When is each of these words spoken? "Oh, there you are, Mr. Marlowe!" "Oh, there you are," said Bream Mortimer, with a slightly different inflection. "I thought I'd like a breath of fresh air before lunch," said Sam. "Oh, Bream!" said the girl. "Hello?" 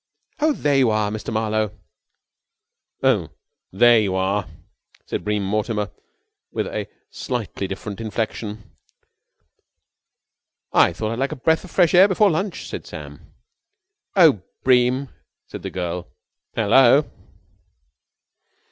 "Oh, 0.39 0.51
there 0.53 0.77
you 0.77 0.89
are, 0.89 1.11
Mr. 1.11 1.31
Marlowe!" 1.31 1.77
"Oh, 3.03 3.29
there 3.71 3.99
you 3.99 4.15
are," 4.15 4.47
said 5.05 5.23
Bream 5.23 5.43
Mortimer, 5.45 5.91
with 6.51 6.65
a 6.65 6.87
slightly 7.11 7.67
different 7.67 8.01
inflection. 8.01 8.71
"I 10.73 10.91
thought 10.91 11.11
I'd 11.11 11.19
like 11.19 11.33
a 11.33 11.35
breath 11.35 11.63
of 11.63 11.69
fresh 11.69 11.93
air 11.93 12.07
before 12.07 12.31
lunch," 12.31 12.67
said 12.67 12.87
Sam. 12.87 13.31
"Oh, 14.15 14.41
Bream!" 14.63 15.09
said 15.45 15.61
the 15.61 15.69
girl. 15.69 16.07
"Hello?" 16.55 17.05